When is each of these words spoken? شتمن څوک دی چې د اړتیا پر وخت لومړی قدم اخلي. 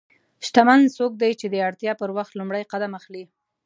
شتمن 0.45 0.79
څوک 0.97 1.11
دی 1.21 1.31
چې 1.39 1.45
د 1.49 1.55
اړتیا 1.67 1.91
پر 2.01 2.09
وخت 2.17 2.31
لومړی 2.35 2.63
قدم 2.71 2.91
اخلي. 2.99 3.23